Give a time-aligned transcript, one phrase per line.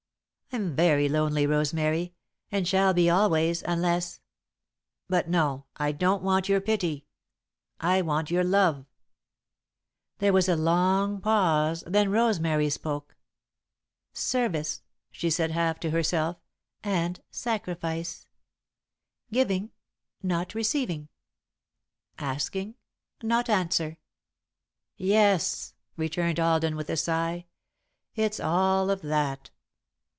[0.53, 2.13] I'm very lonely, Rosemary,
[2.51, 4.19] and shall be always, unless
[5.07, 7.05] but, no, I don't want your pity;
[7.79, 8.85] I want your love."
[10.19, 13.15] [Sidenote: A Philanthropic Scheme] There was a long pause, then Rosemary spoke.
[14.11, 16.35] "Service," she said, half to herself,
[16.83, 18.27] "and sacrifice.
[19.31, 19.71] Giving,
[20.21, 21.07] not receiving.
[22.19, 22.75] Asking,
[23.23, 23.99] not answer."
[24.97, 27.45] "Yes," returned Alden, with a sigh,
[28.17, 29.49] "it's all of that.